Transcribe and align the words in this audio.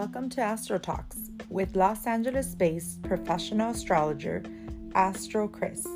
Welcome 0.00 0.30
to 0.30 0.40
Astro 0.40 0.78
Talks 0.78 1.18
with 1.50 1.76
Los 1.76 2.06
Angeles 2.06 2.54
based 2.54 3.02
professional 3.02 3.72
astrologer 3.72 4.42
Astro 4.94 5.46
Chris, 5.46 5.86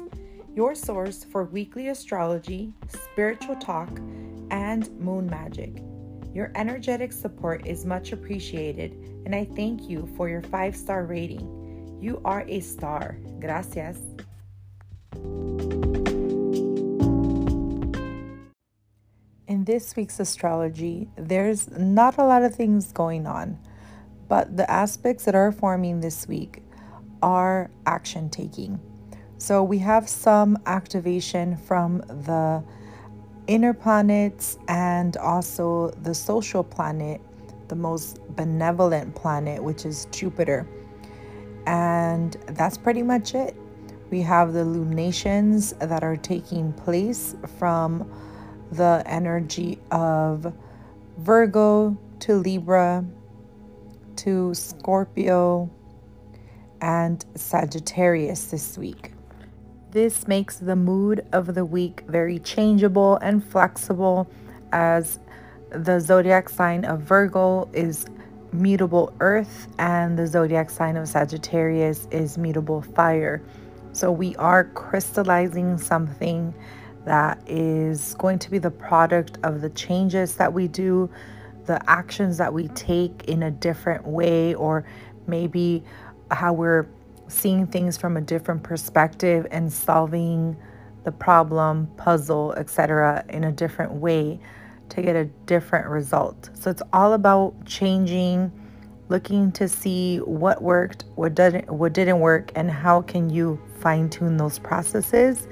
your 0.55 0.75
source 0.75 1.25
for 1.25 1.45
weekly 1.45 1.89
astrology, 1.89 2.75
spiritual 2.87 3.57
talk, 3.57 3.89
and 4.51 4.91
moon 5.01 5.27
magic. 5.27 5.83
Your 6.35 6.53
energetic 6.55 7.15
support 7.15 7.67
is 7.67 7.87
much 7.87 8.13
appreciated, 8.13 8.93
and 9.25 9.35
I 9.35 9.47
thank 9.57 9.89
you 9.89 10.07
for 10.19 10.29
your 10.29 10.43
five 10.43 10.77
star 10.77 11.05
rating. 11.07 11.99
You 12.03 12.21
are 12.27 12.45
a 12.47 12.61
star. 12.61 13.17
Gracias. 13.41 13.97
In 19.49 19.65
this 19.65 19.97
week's 19.97 20.21
astrology, 20.21 21.09
there's 21.17 21.71
not 21.71 22.19
a 22.19 22.25
lot 22.25 22.43
of 22.43 22.55
things 22.55 22.93
going 22.93 23.27
on, 23.27 23.59
but 24.35 24.57
the 24.57 24.69
aspects 24.69 25.27
that 25.27 25.37
are 25.37 25.53
forming 25.53 26.01
this 26.01 26.27
week 26.27 26.61
are 27.23 27.71
action 27.87 28.29
taking. 28.29 28.81
So 29.39 29.63
we 29.63 29.79
have 29.79 30.09
some 30.09 30.59
activation 30.67 31.57
from 31.57 31.99
the 31.99 32.61
inner 33.47 33.73
planets 33.73 34.59
and 34.67 35.17
also 35.19 35.91
the 36.03 36.13
social 36.13 36.65
planet, 36.65 37.21
the 37.69 37.77
most 37.77 38.19
benevolent 38.35 39.15
planet, 39.15 39.63
which 39.63 39.87
is 39.87 40.09
Jupiter. 40.11 40.67
And 41.69 42.33
that's 42.49 42.77
pretty 42.77 43.05
much 43.05 43.37
it. 43.37 43.55
We 44.11 44.21
have 44.23 44.53
the 44.53 44.65
lunations 44.65 45.75
that 45.75 46.03
are 46.03 46.17
taking 46.17 46.73
place 46.73 47.37
from 47.57 48.11
the 48.73 49.01
energy 49.07 49.79
of 49.93 50.53
Virgo 51.19 51.97
to 52.19 52.35
Libra 52.35 53.05
to 54.19 54.55
Scorpio 54.55 55.71
and 56.81 57.25
Sagittarius 57.35 58.47
this 58.47 58.77
week. 58.77 59.13
This 59.91 60.27
makes 60.27 60.59
the 60.59 60.77
mood 60.77 61.27
of 61.33 61.55
the 61.55 61.65
week 61.65 62.03
very 62.09 62.39
changeable 62.41 63.17
and 63.17 63.45
flexible 63.45 64.29
as 64.73 65.21
the 65.71 66.01
zodiac 66.01 66.49
sign 66.49 66.85
of 66.85 67.01
Virgo 67.01 67.69
is 67.73 68.07
mutable 68.53 69.13
earth 69.21 69.69
and 69.79 70.19
the 70.19 70.27
zodiac 70.27 70.71
sign 70.71 70.97
of 70.97 71.09
Sagittarius 71.09 72.07
is 72.11 72.39
mutable 72.39 72.83
fire. 72.83 73.43
So 73.93 74.11
we 74.11 74.35
are 74.37 74.65
crystallizing 74.65 75.79
something 75.79 76.55
that 77.05 77.39
is 77.47 78.15
going 78.15 78.39
to 78.41 78.51
be 78.51 78.59
the 78.59 78.71
product 78.71 79.39
of 79.43 79.61
the 79.61 79.71
changes 79.71 80.37
that 80.37 80.53
we 80.53 80.69
do, 80.69 81.11
the 81.67 81.81
actions 81.91 82.39
that 82.39 82.53
we 82.53 82.69
take 82.69 83.25
in 83.25 83.43
a 83.43 83.51
different 83.51 84.07
way, 84.07 84.55
or 84.55 84.85
maybe 85.27 85.83
how 86.31 86.53
we're 86.53 86.87
seeing 87.29 87.67
things 87.67 87.97
from 87.97 88.17
a 88.17 88.21
different 88.21 88.63
perspective 88.63 89.47
and 89.51 89.73
solving 89.73 90.57
the 91.05 91.13
problem, 91.13 91.87
puzzle, 91.97 92.53
etc., 92.55 93.25
in 93.29 93.45
a 93.45 93.53
different 93.53 93.93
way 93.93 94.39
to 94.89 95.03
get 95.03 95.17
a 95.17 95.25
different 95.47 95.87
result. 95.87 96.51
So 96.55 96.71
it's 96.71 96.83
all 96.93 97.13
about 97.15 97.55
changing, 97.67 98.53
looking 99.09 99.53
to 99.53 99.69
see 99.69 100.19
what 100.19 100.63
worked, 100.63 101.05
what 101.15 101.35
didn't, 101.35 101.71
what 101.71 101.93
didn't 101.93 102.21
work, 102.21 102.53
and 102.55 102.71
how 102.71 103.03
can 103.03 103.31
you 103.31 103.61
fine 103.81 104.09
tune 104.09 104.37
those 104.37 104.59
processes 104.59 105.47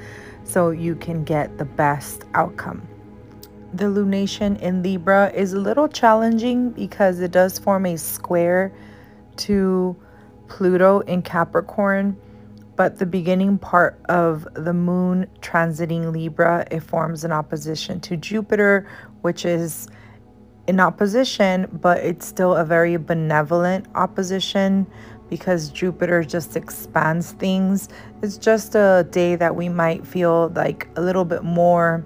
so 0.44 0.70
you 0.70 0.94
can 0.96 1.24
get 1.24 1.58
the 1.58 1.64
best 1.64 2.24
outcome. 2.34 2.86
The 3.74 3.84
lunation 3.84 4.60
in 4.60 4.82
Libra 4.82 5.32
is 5.34 5.54
a 5.54 5.58
little 5.58 5.88
challenging 5.88 6.70
because 6.70 7.20
it 7.20 7.30
does 7.30 7.58
form 7.58 7.86
a 7.86 7.96
square 7.96 8.70
to 9.38 9.96
Pluto 10.48 11.00
in 11.00 11.22
Capricorn, 11.22 12.14
but 12.76 12.98
the 12.98 13.06
beginning 13.06 13.56
part 13.56 13.98
of 14.10 14.46
the 14.52 14.74
moon 14.74 15.26
transiting 15.40 16.12
Libra, 16.12 16.66
it 16.70 16.80
forms 16.80 17.24
an 17.24 17.32
opposition 17.32 17.98
to 18.00 18.18
Jupiter, 18.18 18.86
which 19.22 19.46
is 19.46 19.88
in 20.66 20.78
opposition, 20.78 21.66
but 21.80 21.96
it's 21.98 22.26
still 22.26 22.54
a 22.54 22.66
very 22.66 22.98
benevolent 22.98 23.86
opposition 23.94 24.86
because 25.30 25.70
Jupiter 25.70 26.22
just 26.22 26.56
expands 26.56 27.32
things. 27.32 27.88
It's 28.20 28.36
just 28.36 28.74
a 28.74 29.06
day 29.10 29.34
that 29.36 29.56
we 29.56 29.70
might 29.70 30.06
feel 30.06 30.50
like 30.50 30.88
a 30.96 31.00
little 31.00 31.24
bit 31.24 31.42
more 31.42 32.04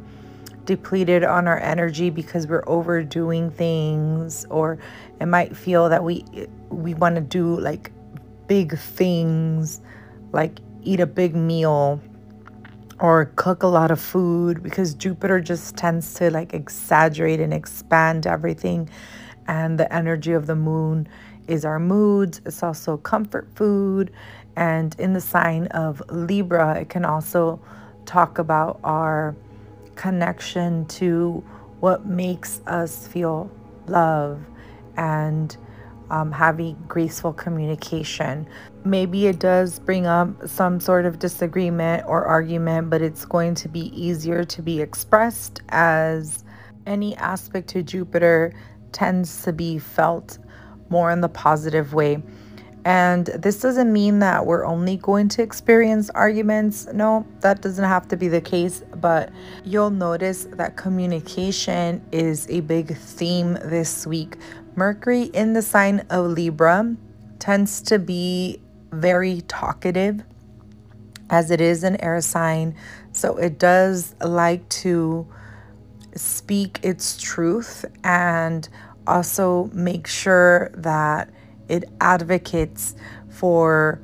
depleted 0.66 1.24
on 1.24 1.48
our 1.48 1.58
energy 1.60 2.10
because 2.10 2.46
we're 2.46 2.64
overdoing 2.66 3.50
things 3.50 4.44
or 4.50 4.78
it 5.20 5.26
might 5.26 5.56
feel 5.56 5.88
that 5.88 6.04
we 6.04 6.24
we 6.68 6.94
want 6.94 7.14
to 7.14 7.20
do 7.20 7.58
like 7.60 7.90
big 8.46 8.76
things 8.78 9.80
like 10.32 10.58
eat 10.82 11.00
a 11.00 11.06
big 11.06 11.34
meal 11.34 12.00
or 13.00 13.32
cook 13.36 13.62
a 13.62 13.66
lot 13.66 13.90
of 13.90 14.00
food 14.00 14.62
because 14.62 14.94
Jupiter 14.94 15.40
just 15.40 15.76
tends 15.76 16.14
to 16.14 16.30
like 16.30 16.52
exaggerate 16.52 17.40
and 17.40 17.54
expand 17.54 18.26
everything 18.26 18.88
and 19.48 19.78
the 19.78 19.92
energy 19.92 20.32
of 20.32 20.46
the 20.46 20.56
moon 20.56 21.08
is 21.46 21.64
our 21.64 21.78
moods. 21.78 22.40
It's 22.44 22.62
also 22.62 22.96
comfort 22.96 23.48
food. 23.54 24.12
And 24.56 24.98
in 24.98 25.12
the 25.12 25.20
sign 25.20 25.66
of 25.68 26.02
Libra, 26.10 26.80
it 26.80 26.88
can 26.88 27.04
also 27.04 27.60
talk 28.04 28.38
about 28.38 28.80
our 28.84 29.36
connection 29.96 30.86
to 30.86 31.44
what 31.80 32.06
makes 32.06 32.60
us 32.66 33.06
feel 33.08 33.50
love 33.86 34.40
and 34.96 35.56
um, 36.10 36.30
having 36.30 36.76
graceful 36.86 37.32
communication. 37.32 38.48
Maybe 38.84 39.26
it 39.26 39.38
does 39.38 39.78
bring 39.78 40.06
up 40.06 40.48
some 40.48 40.78
sort 40.80 41.04
of 41.04 41.18
disagreement 41.18 42.04
or 42.06 42.24
argument, 42.24 42.90
but 42.90 43.02
it's 43.02 43.24
going 43.24 43.54
to 43.56 43.68
be 43.68 43.92
easier 44.00 44.44
to 44.44 44.62
be 44.62 44.80
expressed 44.80 45.62
as 45.70 46.44
any 46.86 47.16
aspect 47.16 47.68
to 47.70 47.82
Jupiter 47.82 48.52
tends 48.92 49.42
to 49.42 49.52
be 49.52 49.78
felt 49.78 50.38
more 50.88 51.10
in 51.10 51.20
the 51.20 51.28
positive 51.28 51.92
way. 51.92 52.22
And 52.86 53.26
this 53.26 53.58
doesn't 53.58 53.92
mean 53.92 54.20
that 54.20 54.46
we're 54.46 54.64
only 54.64 54.96
going 54.96 55.28
to 55.30 55.42
experience 55.42 56.08
arguments. 56.10 56.86
No, 56.94 57.26
that 57.40 57.60
doesn't 57.60 57.84
have 57.84 58.06
to 58.06 58.16
be 58.16 58.28
the 58.28 58.40
case. 58.40 58.84
But 58.94 59.32
you'll 59.64 59.90
notice 59.90 60.44
that 60.52 60.76
communication 60.76 62.00
is 62.12 62.48
a 62.48 62.60
big 62.60 62.96
theme 62.96 63.54
this 63.54 64.06
week. 64.06 64.36
Mercury 64.76 65.24
in 65.24 65.52
the 65.52 65.62
sign 65.62 66.06
of 66.10 66.26
Libra 66.26 66.94
tends 67.40 67.82
to 67.82 67.98
be 67.98 68.60
very 68.92 69.40
talkative, 69.48 70.22
as 71.28 71.50
it 71.50 71.60
is 71.60 71.82
an 71.82 72.00
air 72.00 72.20
sign. 72.20 72.76
So 73.10 73.36
it 73.36 73.58
does 73.58 74.14
like 74.20 74.68
to 74.68 75.26
speak 76.14 76.78
its 76.84 77.20
truth 77.20 77.84
and 78.04 78.68
also 79.08 79.70
make 79.72 80.06
sure 80.06 80.70
that 80.74 81.30
it 81.68 81.84
advocates 82.00 82.94
for 83.28 84.00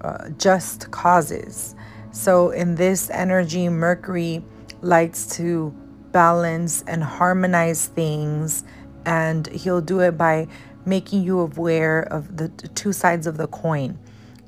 uh, 0.00 0.30
just 0.38 0.90
causes. 0.90 1.74
So, 2.12 2.50
in 2.50 2.74
this 2.74 3.10
energy, 3.10 3.68
Mercury 3.68 4.42
likes 4.82 5.26
to 5.36 5.74
balance 6.12 6.82
and 6.86 7.04
harmonize 7.04 7.86
things, 7.86 8.64
and 9.04 9.46
he'll 9.48 9.80
do 9.80 10.00
it 10.00 10.18
by 10.18 10.48
making 10.84 11.22
you 11.22 11.38
aware 11.38 12.00
of 12.02 12.36
the 12.36 12.48
two 12.48 12.92
sides 12.92 13.26
of 13.26 13.36
the 13.36 13.46
coin. 13.46 13.98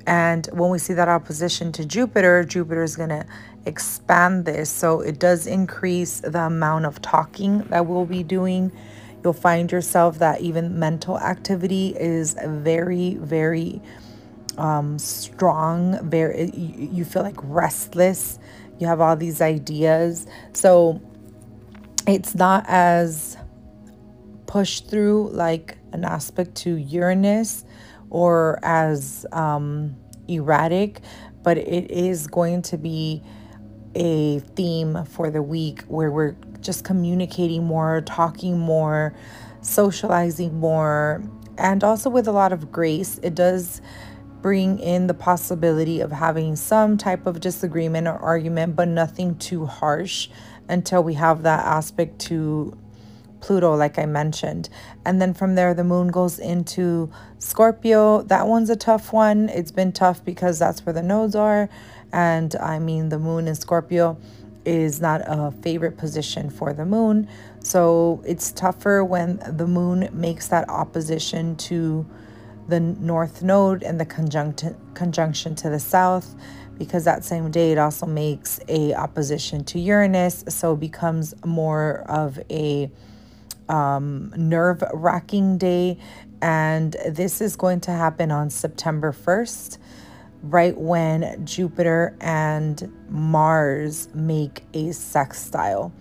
And 0.06 0.46
when 0.52 0.70
we 0.70 0.78
see 0.78 0.94
that 0.94 1.08
opposition 1.08 1.70
to 1.72 1.84
Jupiter, 1.84 2.42
Jupiter 2.44 2.82
is 2.82 2.96
going 2.96 3.10
to 3.10 3.24
expand 3.66 4.44
this. 4.44 4.70
So 4.70 5.00
it 5.00 5.18
does 5.18 5.46
increase 5.46 6.20
the 6.20 6.40
amount 6.40 6.86
of 6.86 7.00
talking 7.02 7.58
that 7.64 7.86
we'll 7.86 8.06
be 8.06 8.22
doing 8.22 8.72
You'll 9.22 9.32
find 9.32 9.70
yourself 9.70 10.18
that 10.18 10.40
even 10.40 10.78
mental 10.78 11.18
activity 11.18 11.94
is 11.96 12.36
very, 12.44 13.14
very 13.14 13.80
um, 14.58 14.98
strong. 14.98 15.98
Very, 16.08 16.50
you, 16.54 17.04
feel 17.04 17.22
like 17.22 17.36
restless. 17.42 18.38
You 18.78 18.88
have 18.88 19.00
all 19.00 19.16
these 19.16 19.40
ideas. 19.40 20.26
So 20.52 21.00
it's 22.06 22.34
not 22.34 22.64
as 22.66 23.36
pushed 24.46 24.90
through 24.90 25.30
like 25.30 25.78
an 25.92 26.04
aspect 26.04 26.56
to 26.56 26.74
Uranus 26.76 27.64
or 28.10 28.58
as 28.62 29.24
um, 29.32 29.96
erratic, 30.28 31.00
but 31.42 31.58
it 31.58 31.90
is 31.90 32.26
going 32.26 32.62
to 32.62 32.76
be 32.76 33.22
a 33.94 34.40
theme 34.40 35.04
for 35.04 35.30
the 35.30 35.42
week 35.42 35.82
where 35.82 36.10
we're 36.10 36.36
just 36.62 36.84
communicating 36.84 37.64
more, 37.64 38.00
talking 38.00 38.58
more, 38.58 39.14
socializing 39.60 40.58
more, 40.58 41.22
and 41.58 41.84
also 41.84 42.08
with 42.08 42.26
a 42.26 42.32
lot 42.32 42.52
of 42.52 42.72
grace. 42.72 43.18
It 43.22 43.34
does 43.34 43.82
bring 44.40 44.78
in 44.80 45.06
the 45.06 45.14
possibility 45.14 46.00
of 46.00 46.10
having 46.10 46.56
some 46.56 46.96
type 46.98 47.26
of 47.26 47.40
disagreement 47.40 48.08
or 48.08 48.18
argument, 48.18 48.74
but 48.74 48.88
nothing 48.88 49.36
too 49.38 49.66
harsh 49.66 50.28
until 50.68 51.02
we 51.02 51.14
have 51.14 51.42
that 51.42 51.64
aspect 51.64 52.18
to 52.18 52.76
Pluto, 53.40 53.74
like 53.74 53.98
I 53.98 54.06
mentioned. 54.06 54.68
And 55.04 55.20
then 55.20 55.34
from 55.34 55.54
there, 55.56 55.74
the 55.74 55.84
moon 55.84 56.08
goes 56.08 56.38
into 56.38 57.10
Scorpio. 57.38 58.22
That 58.22 58.46
one's 58.46 58.70
a 58.70 58.76
tough 58.76 59.12
one. 59.12 59.48
It's 59.48 59.72
been 59.72 59.92
tough 59.92 60.24
because 60.24 60.58
that's 60.58 60.86
where 60.86 60.92
the 60.92 61.02
nodes 61.02 61.34
are. 61.34 61.68
And 62.12 62.54
I 62.56 62.78
mean, 62.78 63.08
the 63.08 63.18
moon 63.18 63.48
in 63.48 63.54
Scorpio 63.54 64.16
is 64.64 65.00
not 65.00 65.22
a 65.26 65.50
favorite 65.62 65.96
position 65.96 66.50
for 66.50 66.72
the 66.72 66.84
moon. 66.84 67.28
So 67.60 68.22
it's 68.24 68.52
tougher 68.52 69.04
when 69.04 69.42
the 69.46 69.66
moon 69.66 70.08
makes 70.12 70.48
that 70.48 70.68
opposition 70.68 71.56
to 71.56 72.06
the 72.68 72.80
north 72.80 73.42
node 73.42 73.82
and 73.82 73.98
the 73.98 74.06
conjunction 74.06 74.76
conjunction 74.94 75.54
to 75.56 75.68
the 75.68 75.80
south 75.80 76.34
because 76.78 77.04
that 77.04 77.24
same 77.24 77.50
day 77.50 77.72
it 77.72 77.78
also 77.78 78.06
makes 78.06 78.60
a 78.68 78.94
opposition 78.94 79.64
to 79.64 79.78
Uranus 79.78 80.44
so 80.48 80.74
it 80.74 80.80
becomes 80.80 81.34
more 81.44 82.04
of 82.08 82.38
a 82.50 82.90
um, 83.68 84.32
nerve 84.36 84.82
wracking 84.94 85.58
day 85.58 85.98
and 86.40 86.96
this 87.08 87.40
is 87.40 87.56
going 87.56 87.80
to 87.80 87.90
happen 87.90 88.30
on 88.30 88.48
September 88.48 89.12
1st 89.12 89.78
right 90.42 90.76
when 90.76 91.44
Jupiter 91.46 92.16
and 92.20 92.92
Mars 93.08 94.08
make 94.14 94.64
a 94.74 94.92
sextile 94.92 95.92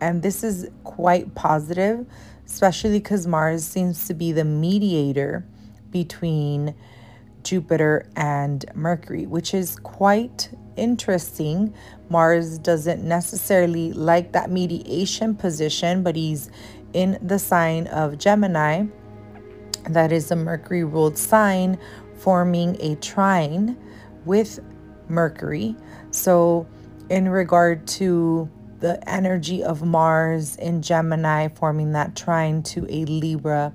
and 0.00 0.22
this 0.22 0.42
is 0.42 0.68
quite 0.84 1.34
positive 1.34 2.06
especially 2.46 2.98
because 2.98 3.26
Mars 3.26 3.64
seems 3.64 4.08
to 4.08 4.14
be 4.14 4.32
the 4.32 4.44
mediator 4.44 5.44
between 5.90 6.74
Jupiter 7.42 8.06
and 8.16 8.64
Mercury, 8.74 9.26
which 9.26 9.54
is 9.54 9.76
quite 9.76 10.50
interesting. 10.76 11.72
Mars 12.08 12.58
doesn't 12.58 13.02
necessarily 13.04 13.92
like 13.92 14.32
that 14.32 14.50
mediation 14.50 15.34
position, 15.34 16.02
but 16.02 16.16
he's 16.16 16.50
in 16.92 17.18
the 17.22 17.38
sign 17.38 17.86
of 17.86 18.18
Gemini. 18.18 18.86
That 19.88 20.12
is 20.12 20.30
a 20.30 20.36
Mercury 20.36 20.84
ruled 20.84 21.16
sign 21.16 21.78
forming 22.16 22.76
a 22.80 22.96
trine 22.96 23.76
with 24.24 24.60
Mercury. 25.08 25.76
So, 26.10 26.66
in 27.08 27.28
regard 27.28 27.86
to 27.88 28.48
the 28.78 29.08
energy 29.08 29.62
of 29.62 29.82
Mars 29.82 30.56
in 30.56 30.80
Gemini 30.80 31.48
forming 31.48 31.92
that 31.92 32.16
trine 32.16 32.62
to 32.64 32.86
a 32.88 33.04
Libra 33.04 33.72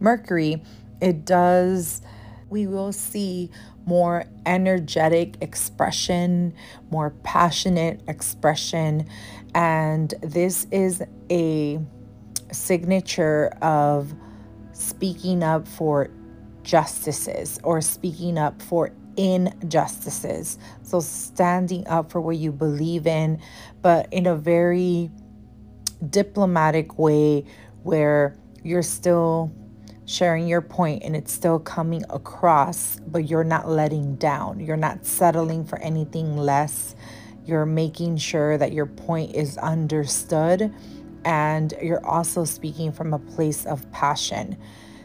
Mercury, 0.00 0.62
it 1.00 1.24
does, 1.24 2.00
we 2.48 2.66
will 2.66 2.92
see 2.92 3.50
more 3.84 4.24
energetic 4.46 5.36
expression, 5.40 6.54
more 6.90 7.10
passionate 7.22 8.00
expression. 8.08 9.06
And 9.54 10.12
this 10.22 10.66
is 10.70 11.02
a 11.30 11.80
signature 12.52 13.52
of 13.62 14.14
speaking 14.72 15.42
up 15.42 15.66
for 15.66 16.10
justices 16.62 17.60
or 17.62 17.80
speaking 17.80 18.38
up 18.38 18.60
for 18.60 18.90
injustices. 19.16 20.58
So, 20.82 21.00
standing 21.00 21.86
up 21.88 22.10
for 22.10 22.20
what 22.20 22.36
you 22.36 22.52
believe 22.52 23.06
in, 23.06 23.40
but 23.82 24.12
in 24.12 24.26
a 24.26 24.36
very 24.36 25.10
diplomatic 26.10 26.98
way 26.98 27.44
where 27.82 28.36
you're 28.62 28.82
still 28.82 29.52
sharing 30.06 30.46
your 30.46 30.60
point 30.60 31.02
and 31.02 31.16
it's 31.16 31.32
still 31.32 31.58
coming 31.58 32.04
across, 32.10 32.98
but 33.06 33.28
you're 33.28 33.44
not 33.44 33.68
letting 33.68 34.16
down. 34.16 34.60
You're 34.60 34.76
not 34.76 35.04
settling 35.04 35.64
for 35.64 35.78
anything 35.80 36.36
less. 36.36 36.94
You're 37.44 37.66
making 37.66 38.18
sure 38.18 38.56
that 38.58 38.72
your 38.72 38.86
point 38.86 39.34
is 39.34 39.58
understood 39.58 40.72
and 41.24 41.74
you're 41.82 42.04
also 42.06 42.44
speaking 42.44 42.92
from 42.92 43.12
a 43.12 43.18
place 43.18 43.66
of 43.66 43.90
passion. 43.90 44.56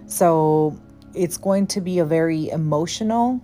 So 0.06 0.80
it's 1.16 1.38
going 1.38 1.68
to 1.68 1.82
be 1.82 2.00
a 2.00 2.06
very 2.06 2.50
emotional 2.50 3.42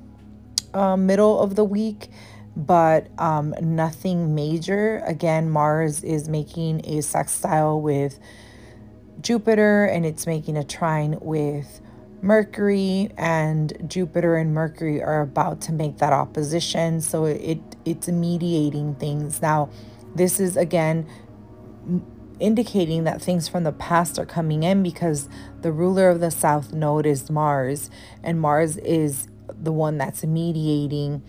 uh, 0.74 0.98
middle 0.98 1.40
of 1.40 1.56
the 1.56 1.64
week, 1.64 2.10
but 2.56 3.08
um, 3.20 3.54
nothing 3.62 4.36
major. 4.36 5.02
Again, 5.06 5.50
Mars 5.50 6.04
is 6.04 6.28
making 6.28 6.82
a 6.86 7.02
sextile 7.02 7.80
with 7.82 8.20
Jupiter 9.22 9.86
and 9.86 10.06
it's 10.06 10.28
making 10.28 10.58
a 10.58 10.64
trine 10.64 11.18
with 11.22 11.82
Mercury 12.22 13.10
and 13.18 13.74
Jupiter 13.88 14.36
and 14.36 14.54
Mercury 14.54 15.02
are 15.02 15.22
about 15.22 15.62
to 15.62 15.72
make 15.72 15.98
that 15.98 16.14
opposition 16.14 17.02
so 17.02 17.26
it 17.26 17.60
it's 17.86 18.08
mediating 18.08 18.96
things 18.96 19.42
now 19.42 19.70
this 20.16 20.40
is 20.40 20.58
again 20.58 21.08
indicating 22.40 23.04
that 23.04 23.22
things 23.22 23.48
from 23.48 23.64
the 23.64 23.72
past 23.72 24.20
are 24.20 24.26
coming 24.26 24.64
in 24.64 24.84
because 24.84 25.30
the 25.62 25.72
ruler 25.72 26.10
of 26.10 26.20
the 26.20 26.32
south 26.32 26.74
node 26.74 27.06
is 27.06 27.30
Mars 27.30 27.90
and 28.24 28.40
Mars 28.40 28.78
is 28.78 29.28
the 29.62 29.72
one 29.72 29.98
that's 29.98 30.24
mediating 30.24 31.24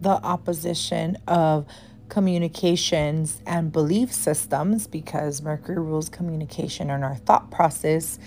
the 0.00 0.10
opposition 0.10 1.16
of 1.26 1.66
communications 2.08 3.42
and 3.46 3.72
belief 3.72 4.12
systems 4.12 4.86
because 4.86 5.42
Mercury 5.42 5.78
rules 5.78 6.08
communication 6.08 6.90
and 6.90 7.02
our 7.02 7.16
thought 7.16 7.50
process, 7.50 8.18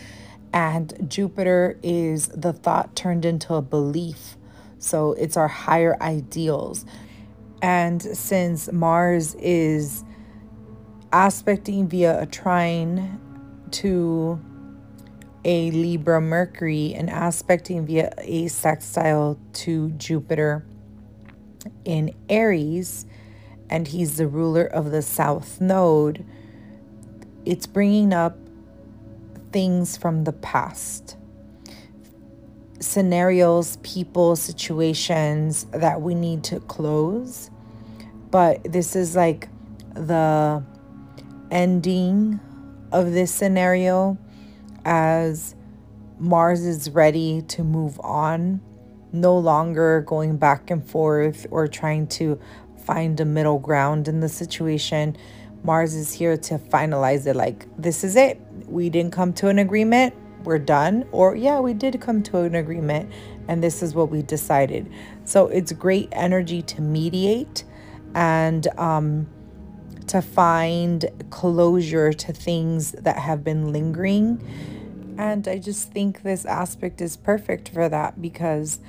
and 0.52 0.94
Jupiter 1.10 1.78
is 1.84 2.28
the 2.30 2.54
thought 2.54 2.96
turned 2.96 3.24
into 3.24 3.54
a 3.54 3.62
belief. 3.62 4.36
So 4.80 5.14
it's 5.14 5.38
our 5.38 5.48
higher 5.48 5.96
ideals. 6.02 6.86
And 7.62 8.02
since 8.02 8.72
Mars 8.72 9.36
is 9.36 10.04
aspecting 11.12 11.88
via 11.88 12.22
a 12.22 12.26
trine 12.26 13.20
to 13.72 14.40
a 15.50 15.72
Libra 15.72 16.22
Mercury 16.22 16.94
and 16.94 17.10
aspecting 17.10 17.84
via 17.84 18.14
a 18.20 18.48
sextile 18.50 19.40
to 19.52 19.90
Jupiter 19.90 20.64
in 21.84 22.14
Aries, 22.30 23.08
and 23.68 23.88
he's 23.88 24.18
the 24.18 24.28
ruler 24.28 24.66
of 24.66 24.92
the 24.92 25.02
south 25.02 25.60
node, 25.60 26.24
it's 27.46 27.66
bringing 27.66 28.14
up 28.14 28.38
things 29.52 29.98
from 29.98 30.24
the 30.26 30.34
past 30.34 31.18
scenarios, 32.80 33.78
people, 33.78 34.36
situations 34.36 35.64
that 35.72 36.00
we 36.00 36.14
need 36.14 36.44
to 36.44 36.60
close. 36.60 37.50
But 38.30 38.64
this 38.72 38.96
is 38.96 39.16
like 39.16 39.50
the 39.96 40.64
ending 41.50 42.40
of 42.92 43.14
this 43.14 43.34
scenario 43.34 44.20
as 44.86 45.56
Mars 46.20 46.66
is 46.66 46.90
ready 46.92 47.42
to 47.44 47.64
move 47.64 48.00
on, 48.02 48.62
no 49.12 49.38
longer 49.38 50.02
going 50.02 50.38
back 50.38 50.70
and 50.70 50.86
forth 50.86 51.48
or 51.52 51.68
trying 51.68 52.08
to 52.08 52.40
find 52.86 53.20
a 53.20 53.26
middle 53.26 53.60
ground 53.60 54.08
in 54.08 54.20
the 54.20 54.30
situation. 54.30 55.16
Mars 55.64 55.94
is 55.94 56.14
here 56.14 56.38
to 56.38 56.58
finalize 56.58 57.28
it 57.28 57.36
like, 57.36 57.68
this 57.78 58.04
is 58.04 58.16
it. 58.16 58.40
We 58.68 58.90
didn't 58.90 59.12
come 59.12 59.34
to 59.34 59.48
an 59.48 59.60
agreement. 59.60 60.14
We're 60.44 60.60
done. 60.60 61.06
Or, 61.12 61.36
yeah, 61.36 61.60
we 61.60 61.74
did 61.74 62.00
come 62.00 62.24
to 62.24 62.40
an 62.40 62.56
agreement 62.56 63.12
and 63.48 63.64
this 63.64 63.82
is 63.82 63.96
what 63.96 64.10
we 64.10 64.22
decided. 64.22 64.92
So 65.26 65.48
it's 65.48 65.72
great 65.72 66.10
energy 66.12 66.62
to 66.64 66.82
mediate 66.82 67.64
and 68.16 68.68
um, 68.80 69.28
to 70.10 70.22
find 70.22 71.06
closure 71.30 72.12
to 72.14 72.34
things 72.34 72.94
that 72.94 73.18
have 73.18 73.44
been 73.44 73.72
lingering. 73.72 74.44
And 75.18 75.48
I 75.48 75.60
just 75.60 75.92
think 75.92 76.24
this 76.24 76.46
aspect 76.46 77.00
is 77.02 77.16
perfect 77.16 77.70
for 77.70 77.90
that 77.90 78.22
because 78.22 78.80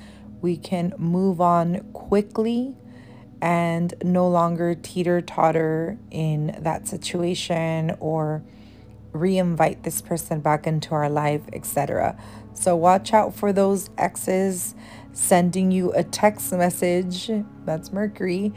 we 0.41 0.57
can 0.57 0.93
move 0.97 1.39
on 1.39 1.81
quickly 1.93 2.75
and 3.41 3.93
no 4.03 4.27
longer 4.27 4.75
teeter 4.75 5.21
totter 5.21 5.97
in 6.09 6.55
that 6.59 6.87
situation 6.87 7.95
or 7.99 8.43
re-invite 9.11 9.83
this 9.83 10.01
person 10.01 10.39
back 10.39 10.65
into 10.65 10.95
our 10.95 11.09
life, 11.09 11.41
etc. 11.53 12.17
So 12.53 12.75
watch 12.75 13.13
out 13.13 13.35
for 13.35 13.53
those 13.53 13.89
exes 13.97 14.73
sending 15.13 15.71
you 15.71 15.91
a 15.93 16.03
text 16.03 16.51
message, 16.53 17.29
that's 17.65 17.91
Mercury, 17.91 18.53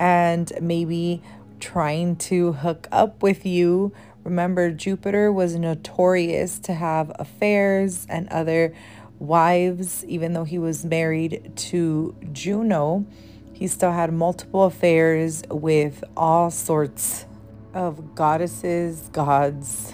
and 0.00 0.50
maybe 0.60 1.22
trying 1.60 2.16
to 2.16 2.52
hook 2.52 2.88
up 2.90 3.22
with 3.22 3.44
you. 3.46 3.92
Remember, 4.24 4.70
Jupiter 4.70 5.32
was 5.32 5.56
notorious 5.56 6.58
to 6.60 6.74
have 6.74 7.12
affairs 7.18 8.06
and 8.08 8.28
other 8.28 8.74
wives, 9.18 10.04
even 10.04 10.32
though 10.32 10.44
he 10.44 10.58
was 10.58 10.84
married 10.84 11.52
to 11.56 12.14
Juno. 12.32 13.06
He 13.52 13.66
still 13.66 13.92
had 13.92 14.12
multiple 14.12 14.64
affairs 14.64 15.42
with 15.50 16.04
all 16.16 16.50
sorts 16.50 17.26
of 17.74 18.14
goddesses, 18.14 19.08
gods. 19.12 19.92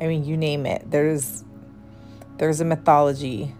I 0.00 0.06
mean, 0.06 0.24
you 0.24 0.36
name 0.36 0.66
it. 0.66 0.90
There's 0.90 1.44
there's 2.38 2.60
a 2.60 2.64
mythology 2.64 3.54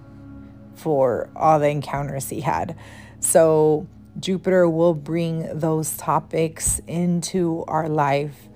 for 0.74 1.30
all 1.36 1.60
the 1.60 1.68
encounters 1.68 2.28
he 2.28 2.40
had. 2.40 2.76
So 3.20 3.86
Jupiter 4.18 4.68
will 4.68 4.94
bring 4.94 5.58
those 5.58 5.96
topics 5.96 6.80
into 6.86 7.64
our 7.66 7.88
life 7.88 8.48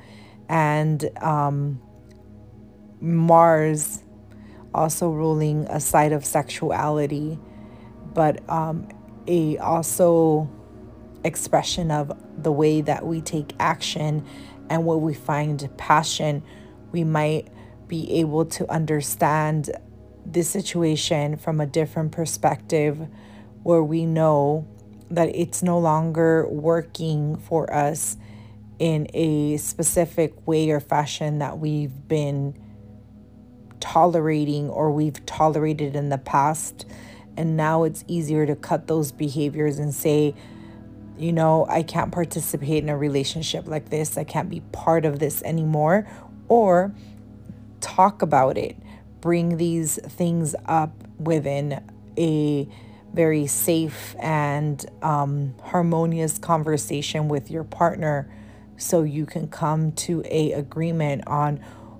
and 0.49 1.09
um, 1.21 1.81
Mars 3.01 4.03
also 4.75 5.09
ruling 5.09 5.67
a 5.69 5.81
side 5.81 6.13
of 6.13 6.25
sexuality, 6.25 7.39
but 8.13 8.49
um, 8.51 8.89
a 9.27 9.57
also 9.59 10.51
expression 11.25 11.91
of 11.91 12.13
the 12.41 12.53
way 12.53 12.81
that 12.83 13.05
we 13.05 13.21
take 13.21 13.55
action 13.59 14.25
and 14.69 14.85
where 14.85 14.99
we 14.99 15.15
find 15.15 15.69
passion. 15.77 16.43
We 16.93 17.05
might 17.05 17.49
be 17.89 18.21
able 18.21 18.45
to 18.47 18.71
understand 18.71 19.71
this 20.25 20.51
situation 20.51 21.37
from 21.37 21.61
a 21.61 21.67
different 21.67 22.13
perspective 22.13 23.09
where 23.63 23.83
we 23.83 24.07
know 24.07 24.67
that 25.11 25.35
it's 25.35 25.63
no 25.63 25.79
longer 25.79 26.47
working 26.49 27.37
for 27.37 27.73
us 27.73 28.17
in 28.79 29.07
a 29.15 29.57
specific 29.57 30.47
way 30.47 30.71
or 30.71 30.81
fashion 30.81 31.39
that 31.39 31.59
we've 31.59 32.09
been 32.09 32.55
tolerating 33.81 34.69
or 34.69 34.91
we've 34.91 35.25
tolerated 35.27 35.95
in 35.97 36.09
the 36.09 36.19
past. 36.19 36.87
And 37.37 37.57
now 37.57 37.85
it's 37.85 38.05
easier 38.09 38.47
to 38.47 38.57
cut 38.57 38.87
those 38.87 39.13
behaviors 39.13 39.79
and 39.79 39.95
say, 39.95 40.35
you 41.19 41.33
know, 41.33 41.67
I 41.69 41.83
can't 41.83 42.13
participate 42.13 42.83
in 42.83 42.89
a 42.89 42.97
relationship 42.97 43.67
like 43.67 43.89
this. 43.91 44.19
I 44.19 44.25
can't 44.25 44.51
be 44.51 44.61
part 44.73 45.05
of 45.05 45.19
this 45.19 45.43
anymore. 45.43 46.07
Or 46.49 46.95
talk 47.81 48.23
about 48.23 48.59
it, 48.59 48.77
bring 49.21 49.57
these 49.57 49.99
things 50.03 50.55
up 50.67 50.93
within 51.19 51.83
a 52.19 52.69
very 53.17 53.47
safe 53.47 54.15
and 54.21 54.87
um, 55.03 55.55
harmonious 55.63 56.39
conversation 56.39 57.27
with 57.27 57.51
your 57.51 57.65
partner 57.65 58.31
so 58.77 59.03
you 59.03 59.27
can 59.27 59.49
come 59.49 59.91
to 59.93 60.23
a 60.27 60.53
agreement 60.53 61.27
on 61.27 61.57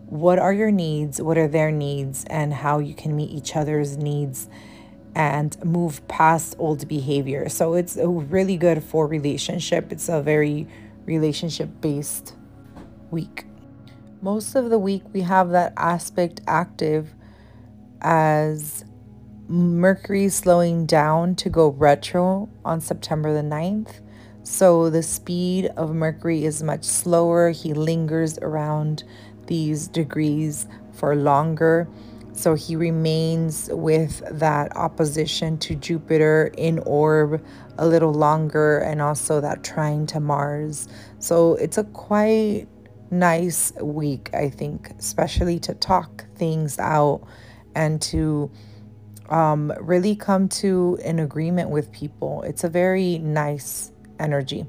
what 0.07 0.39
are 0.39 0.53
your 0.53 0.71
needs 0.71 1.21
what 1.21 1.37
are 1.37 1.49
their 1.49 1.73
needs 1.73 2.25
and 2.27 2.55
how 2.55 2.79
you 2.79 2.95
can 2.95 3.17
meet 3.17 3.31
each 3.31 3.57
other's 3.57 3.97
needs 3.97 4.49
and 5.17 5.57
move 5.65 6.07
past 6.09 6.55
old 6.59 6.87
behavior. 6.87 7.49
So 7.49 7.73
it's 7.73 7.97
really 7.97 8.59
good 8.59 8.85
for 8.85 9.07
relationship. 9.07 9.91
It's 9.91 10.11
a 10.11 10.21
very 10.21 10.69
relationship 11.07 11.71
based 11.81 12.35
week. 13.11 13.47
Most 14.21 14.55
of 14.55 14.69
the 14.69 14.79
week 14.79 15.03
we 15.15 15.23
have 15.23 15.51
that 15.51 15.73
aspect 15.79 16.43
active 16.47 17.15
as 18.03 18.85
Mercury 19.49 20.29
slowing 20.29 20.87
down 20.87 21.37
to 21.37 21.49
go 21.49 21.69
retro 21.69 22.49
on 22.65 22.81
September 22.81 23.33
the 23.33 23.43
9th. 23.43 24.01
So 24.43 24.91
the 24.91 25.03
speed 25.03 25.67
of 25.77 25.95
Mercury 25.95 26.45
is 26.45 26.63
much 26.63 26.85
slower. 26.85 27.51
He 27.51 27.73
lingers 27.73 28.39
around 28.39 29.05
these 29.47 29.87
degrees 29.87 30.67
for 30.93 31.15
longer. 31.15 31.89
So 32.33 32.55
he 32.55 32.77
remains 32.77 33.71
with 33.73 34.23
that 34.31 34.77
opposition 34.77 35.59
to 35.59 35.75
Jupiter 35.75 36.51
in 36.59 36.81
orb 36.81 37.43
a 37.79 37.87
little 37.87 38.13
longer 38.13 38.81
and 38.81 39.01
also 39.01 39.41
that 39.41 39.63
trine 39.63 40.07
to 40.09 40.21
Mars. 40.21 40.89
So 41.19 41.55
it's 41.55 41.79
a 41.79 41.85
quite 41.85 42.67
nice 43.11 43.73
week, 43.81 44.31
I 44.35 44.51
think, 44.51 44.91
especially 44.99 45.61
to 45.61 45.75
talk 45.75 46.25
things 46.35 46.79
out 46.79 47.23
and 47.75 48.03
to 48.03 48.51
um, 49.29 49.73
really 49.81 50.17
come 50.17 50.49
to 50.49 50.99
an 51.05 51.19
agreement 51.19 51.71
with 51.71 51.93
people. 51.93 52.43
It's 52.43 52.65
a 52.65 52.69
very 52.69 53.19
nice 53.19 53.93
energy. 54.19 54.67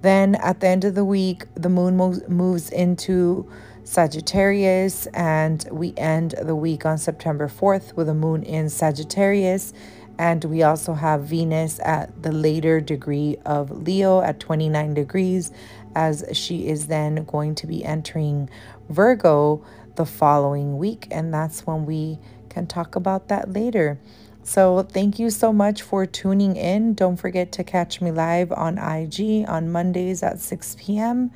Then 0.00 0.36
at 0.36 0.60
the 0.60 0.68
end 0.68 0.84
of 0.84 0.94
the 0.94 1.04
week, 1.04 1.44
the 1.54 1.68
moon 1.68 1.96
moves 2.28 2.70
into 2.70 3.50
Sagittarius, 3.84 5.06
and 5.08 5.66
we 5.72 5.94
end 5.96 6.34
the 6.42 6.54
week 6.54 6.84
on 6.84 6.98
September 6.98 7.48
4th 7.48 7.94
with 7.94 8.08
a 8.08 8.14
moon 8.14 8.42
in 8.42 8.68
Sagittarius. 8.68 9.72
And 10.18 10.44
we 10.44 10.62
also 10.62 10.94
have 10.94 11.22
Venus 11.22 11.80
at 11.80 12.22
the 12.22 12.32
later 12.32 12.80
degree 12.80 13.38
of 13.46 13.70
Leo 13.70 14.20
at 14.20 14.40
29 14.40 14.94
degrees, 14.94 15.52
as 15.94 16.24
she 16.32 16.68
is 16.68 16.88
then 16.88 17.24
going 17.24 17.54
to 17.56 17.66
be 17.66 17.84
entering 17.84 18.50
Virgo 18.88 19.64
the 19.94 20.04
following 20.04 20.76
week. 20.76 21.06
And 21.10 21.32
that's 21.32 21.66
when 21.66 21.86
we 21.86 22.18
can 22.58 22.66
talk 22.66 22.96
about 22.96 23.28
that 23.28 23.52
later. 23.52 24.00
So, 24.42 24.82
thank 24.82 25.18
you 25.18 25.30
so 25.30 25.52
much 25.52 25.82
for 25.82 26.06
tuning 26.06 26.56
in. 26.56 26.94
Don't 26.94 27.16
forget 27.16 27.52
to 27.52 27.62
catch 27.62 28.00
me 28.00 28.10
live 28.10 28.50
on 28.50 28.78
IG 28.78 29.44
on 29.46 29.70
Mondays 29.70 30.22
at 30.24 30.40
6 30.40 30.76
p.m. 30.80 31.30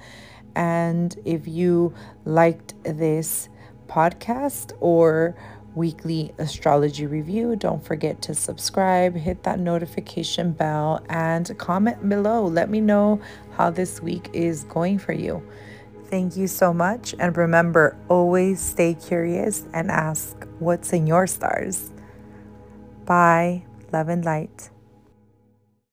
And 0.56 1.14
if 1.24 1.46
you 1.46 1.94
liked 2.24 2.74
this 2.82 3.48
podcast 3.86 4.72
or 4.80 5.36
weekly 5.76 6.34
astrology 6.38 7.06
review, 7.06 7.54
don't 7.54 7.84
forget 7.84 8.20
to 8.22 8.34
subscribe, 8.34 9.14
hit 9.14 9.44
that 9.44 9.60
notification 9.60 10.50
bell, 10.52 11.04
and 11.08 11.56
comment 11.56 12.08
below. 12.08 12.46
Let 12.46 12.68
me 12.68 12.80
know 12.80 13.20
how 13.56 13.70
this 13.70 14.02
week 14.02 14.28
is 14.32 14.64
going 14.64 14.98
for 14.98 15.12
you. 15.12 15.42
Thank 16.12 16.36
you 16.36 16.46
so 16.46 16.74
much. 16.74 17.14
And 17.18 17.34
remember, 17.38 17.96
always 18.06 18.60
stay 18.60 18.92
curious 18.92 19.64
and 19.72 19.90
ask 19.90 20.46
what's 20.58 20.92
in 20.92 21.06
your 21.06 21.26
stars. 21.26 21.90
Bye. 23.06 23.64
Love 23.94 24.10
and 24.10 24.22
light. 24.22 24.71